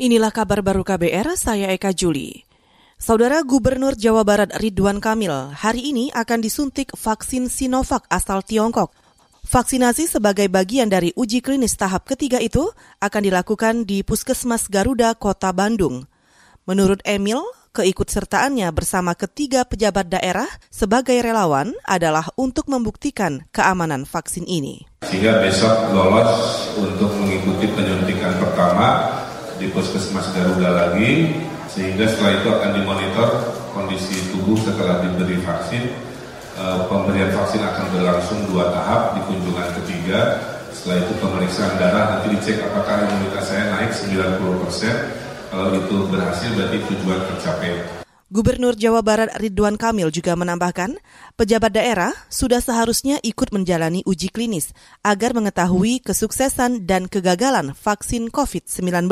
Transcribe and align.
Inilah 0.00 0.32
kabar 0.32 0.64
baru 0.64 0.88
KBR, 0.88 1.36
saya 1.36 1.68
Eka 1.68 1.92
Juli. 1.92 2.48
Saudara 2.96 3.44
Gubernur 3.44 3.92
Jawa 3.92 4.24
Barat 4.24 4.48
Ridwan 4.56 5.04
Kamil 5.04 5.52
hari 5.52 5.92
ini 5.92 6.08
akan 6.16 6.40
disuntik 6.40 6.96
vaksin 6.96 7.52
Sinovac 7.52 8.08
asal 8.08 8.40
Tiongkok. 8.40 8.88
Vaksinasi 9.44 10.08
sebagai 10.08 10.48
bagian 10.48 10.88
dari 10.88 11.12
uji 11.12 11.44
klinis 11.44 11.76
tahap 11.76 12.08
ketiga 12.08 12.40
itu 12.40 12.72
akan 13.04 13.20
dilakukan 13.20 13.84
di 13.84 14.00
Puskesmas 14.00 14.72
Garuda, 14.72 15.12
Kota 15.12 15.52
Bandung. 15.52 16.08
Menurut 16.64 17.04
Emil, 17.04 17.44
keikutsertaannya 17.76 18.72
bersama 18.72 19.12
ketiga 19.12 19.68
pejabat 19.68 20.08
daerah 20.08 20.48
sebagai 20.72 21.20
relawan 21.20 21.76
adalah 21.84 22.32
untuk 22.40 22.64
membuktikan 22.72 23.44
keamanan 23.52 24.08
vaksin 24.08 24.48
ini. 24.48 24.88
Sehingga 25.04 25.44
besok 25.44 25.92
lolos 25.92 26.32
untuk 26.80 27.12
mengikuti 27.20 27.68
penyuntikan 27.76 28.40
pertama 28.40 29.20
di 29.62 29.70
puskesmas 29.70 30.26
Garuda 30.34 30.74
lagi 30.74 31.38
sehingga 31.70 32.10
setelah 32.10 32.42
itu 32.42 32.48
akan 32.50 32.70
dimonitor 32.74 33.28
kondisi 33.70 34.34
tubuh 34.34 34.58
setelah 34.58 35.06
diberi 35.06 35.38
vaksin. 35.38 35.86
E, 36.52 36.64
pemberian 36.90 37.30
vaksin 37.30 37.62
akan 37.62 37.86
berlangsung 37.94 38.42
dua 38.50 38.74
tahap 38.74 39.14
di 39.16 39.20
kunjungan 39.30 39.68
ketiga. 39.80 40.20
Setelah 40.74 41.06
itu 41.06 41.12
pemeriksaan 41.22 41.78
darah 41.78 42.04
nanti 42.18 42.34
dicek 42.34 42.58
apakah 42.66 43.06
imunitas 43.06 43.46
saya 43.46 43.70
naik 43.70 43.94
90 43.94 44.62
persen. 44.66 44.94
Kalau 45.48 45.70
itu 45.78 45.96
berhasil 46.10 46.48
berarti 46.58 46.78
tujuan 46.90 47.20
tercapai 47.28 48.01
Gubernur 48.32 48.72
Jawa 48.80 49.04
Barat 49.04 49.28
Ridwan 49.36 49.76
Kamil 49.76 50.08
juga 50.08 50.32
menambahkan, 50.32 50.96
pejabat 51.36 51.68
daerah 51.76 52.16
sudah 52.32 52.64
seharusnya 52.64 53.20
ikut 53.20 53.52
menjalani 53.52 54.00
uji 54.08 54.32
klinis 54.32 54.72
agar 55.04 55.36
mengetahui 55.36 56.00
kesuksesan 56.00 56.88
dan 56.88 57.12
kegagalan 57.12 57.76
vaksin 57.76 58.32
COVID-19. 58.32 59.04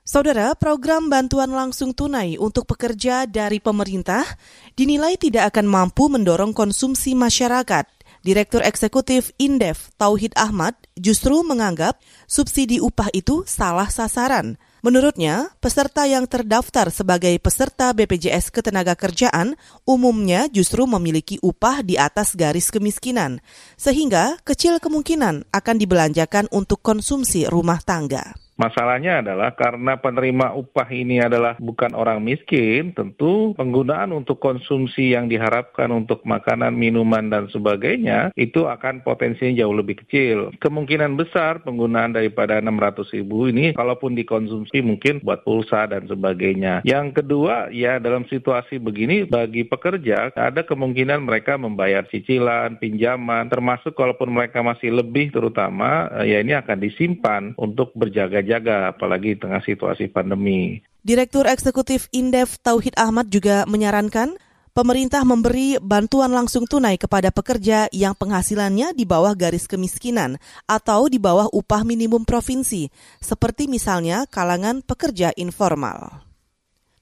Saudara, 0.00 0.56
program 0.56 1.12
bantuan 1.12 1.52
langsung 1.52 1.92
tunai 1.92 2.40
untuk 2.40 2.64
pekerja 2.64 3.28
dari 3.28 3.60
pemerintah 3.60 4.24
dinilai 4.72 5.20
tidak 5.20 5.52
akan 5.52 5.68
mampu 5.68 6.08
mendorong 6.08 6.56
konsumsi 6.56 7.12
masyarakat. 7.12 7.84
Direktur 8.24 8.64
Eksekutif 8.64 9.36
Indef 9.36 9.92
Tauhid 10.00 10.32
Ahmad 10.40 10.72
justru 10.96 11.44
menganggap 11.44 12.00
subsidi 12.24 12.80
upah 12.80 13.12
itu 13.12 13.44
salah 13.44 13.92
sasaran– 13.92 14.56
Menurutnya, 14.78 15.50
peserta 15.58 16.06
yang 16.06 16.30
terdaftar 16.30 16.94
sebagai 16.94 17.34
peserta 17.42 17.90
BPJS 17.90 18.54
Ketenagakerjaan 18.54 19.58
umumnya 19.82 20.46
justru 20.46 20.86
memiliki 20.86 21.42
upah 21.42 21.82
di 21.82 21.98
atas 21.98 22.38
garis 22.38 22.70
kemiskinan, 22.70 23.42
sehingga 23.74 24.38
kecil 24.46 24.78
kemungkinan 24.78 25.50
akan 25.50 25.76
dibelanjakan 25.82 26.46
untuk 26.54 26.78
konsumsi 26.78 27.50
rumah 27.50 27.82
tangga. 27.82 28.47
Masalahnya 28.58 29.22
adalah 29.22 29.54
karena 29.54 29.94
penerima 30.02 30.50
upah 30.58 30.90
ini 30.90 31.22
adalah 31.22 31.54
bukan 31.62 31.94
orang 31.94 32.18
miskin, 32.26 32.90
tentu 32.90 33.54
penggunaan 33.54 34.10
untuk 34.10 34.42
konsumsi 34.42 35.14
yang 35.14 35.30
diharapkan 35.30 35.86
untuk 35.94 36.26
makanan, 36.26 36.74
minuman, 36.74 37.30
dan 37.30 37.46
sebagainya 37.46 38.34
itu 38.34 38.66
akan 38.66 39.06
potensinya 39.06 39.62
jauh 39.62 39.78
lebih 39.78 40.02
kecil. 40.02 40.50
Kemungkinan 40.58 41.14
besar 41.14 41.62
penggunaan 41.62 42.18
daripada 42.18 42.58
600 42.58 43.14
ribu 43.14 43.46
ini 43.46 43.78
kalaupun 43.78 44.18
dikonsumsi 44.18 44.82
mungkin 44.82 45.22
buat 45.22 45.46
pulsa 45.46 45.86
dan 45.86 46.10
sebagainya. 46.10 46.82
Yang 46.82 47.22
kedua, 47.22 47.70
ya 47.70 48.02
dalam 48.02 48.26
situasi 48.26 48.82
begini 48.82 49.22
bagi 49.22 49.62
pekerja 49.62 50.34
ada 50.34 50.66
kemungkinan 50.66 51.22
mereka 51.22 51.54
membayar 51.54 52.02
cicilan, 52.10 52.82
pinjaman, 52.82 53.46
termasuk 53.46 53.94
kalaupun 53.94 54.34
mereka 54.34 54.66
masih 54.66 54.98
lebih 54.98 55.30
terutama 55.30 56.10
ya 56.26 56.42
ini 56.42 56.58
akan 56.58 56.82
disimpan 56.82 57.54
untuk 57.54 57.94
berjaga 57.94 58.47
jaga 58.48 58.96
apalagi 58.96 59.36
tengah 59.36 59.60
situasi 59.60 60.08
pandemi. 60.08 60.80
Direktur 61.04 61.44
Eksekutif 61.44 62.08
Indef 62.16 62.56
Tauhid 62.64 62.96
Ahmad 62.96 63.28
juga 63.28 63.68
menyarankan 63.68 64.40
pemerintah 64.78 65.26
memberi 65.26 65.74
bantuan 65.82 66.30
langsung 66.30 66.62
tunai 66.62 66.94
kepada 66.96 67.34
pekerja 67.34 67.90
yang 67.90 68.14
penghasilannya 68.14 68.94
di 68.94 69.02
bawah 69.02 69.34
garis 69.34 69.66
kemiskinan 69.66 70.38
atau 70.70 71.10
di 71.10 71.18
bawah 71.18 71.50
upah 71.50 71.82
minimum 71.82 72.22
provinsi, 72.22 72.86
seperti 73.18 73.66
misalnya 73.66 74.22
kalangan 74.30 74.80
pekerja 74.86 75.34
informal. 75.34 76.22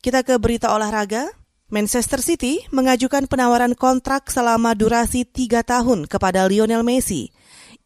Kita 0.00 0.24
ke 0.24 0.40
berita 0.40 0.72
olahraga. 0.72 1.28
Manchester 1.66 2.22
City 2.22 2.62
mengajukan 2.70 3.26
penawaran 3.26 3.74
kontrak 3.74 4.30
selama 4.30 4.70
durasi 4.78 5.26
tiga 5.26 5.66
tahun 5.66 6.06
kepada 6.06 6.46
Lionel 6.46 6.86
Messi. 6.86 7.34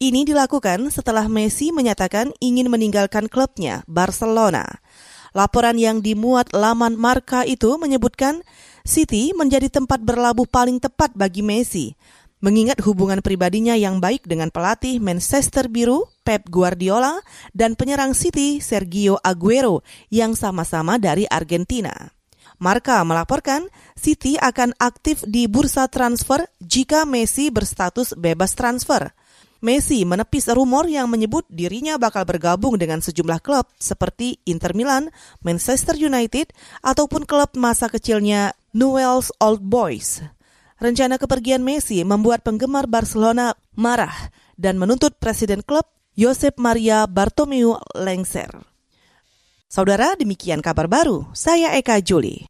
Ini 0.01 0.25
dilakukan 0.25 0.89
setelah 0.89 1.29
Messi 1.29 1.69
menyatakan 1.69 2.33
ingin 2.41 2.73
meninggalkan 2.73 3.29
klubnya, 3.29 3.85
Barcelona. 3.85 4.65
Laporan 5.29 5.77
yang 5.77 6.01
dimuat 6.01 6.57
laman 6.57 6.97
Marka 6.97 7.45
itu 7.45 7.77
menyebutkan 7.77 8.41
City 8.81 9.29
menjadi 9.37 9.69
tempat 9.69 10.01
berlabuh 10.01 10.49
paling 10.49 10.81
tepat 10.81 11.13
bagi 11.13 11.45
Messi, 11.45 11.93
mengingat 12.41 12.81
hubungan 12.81 13.21
pribadinya 13.21 13.77
yang 13.77 14.01
baik 14.01 14.25
dengan 14.25 14.49
pelatih 14.49 14.97
Manchester 14.97 15.69
Biru, 15.69 16.09
Pep 16.25 16.49
Guardiola, 16.49 17.21
dan 17.53 17.77
penyerang 17.77 18.17
City, 18.17 18.57
Sergio 18.57 19.21
Aguero, 19.21 19.85
yang 20.09 20.33
sama-sama 20.33 20.97
dari 20.97 21.29
Argentina. 21.29 21.93
Marka 22.57 23.05
melaporkan 23.05 23.69
City 23.93 24.33
akan 24.41 24.73
aktif 24.81 25.21
di 25.29 25.45
bursa 25.45 25.85
transfer 25.93 26.49
jika 26.57 27.05
Messi 27.05 27.53
berstatus 27.53 28.17
bebas 28.17 28.57
transfer. 28.57 29.13
Messi 29.61 30.01
menepis 30.09 30.49
rumor 30.49 30.89
yang 30.89 31.05
menyebut 31.05 31.45
dirinya 31.45 32.01
bakal 32.01 32.25
bergabung 32.25 32.81
dengan 32.81 32.97
sejumlah 32.97 33.45
klub 33.45 33.69
seperti 33.77 34.41
Inter 34.49 34.73
Milan, 34.73 35.13
Manchester 35.45 35.93
United, 35.93 36.49
ataupun 36.81 37.29
klub 37.29 37.53
masa 37.53 37.85
kecilnya 37.85 38.57
Newell's 38.73 39.29
Old 39.37 39.61
Boys. 39.61 40.25
Rencana 40.81 41.21
kepergian 41.21 41.61
Messi 41.61 42.01
membuat 42.01 42.41
penggemar 42.41 42.89
Barcelona 42.89 43.53
marah 43.77 44.33
dan 44.57 44.81
menuntut 44.81 45.13
presiden 45.21 45.61
klub 45.61 45.85
Josep 46.17 46.57
Maria 46.57 47.05
Bartomeu 47.05 47.77
lengser. 47.93 48.49
Saudara, 49.69 50.17
demikian 50.17 50.65
kabar 50.65 50.89
baru. 50.89 51.29
Saya 51.37 51.77
Eka 51.77 52.01
Juli. 52.01 52.49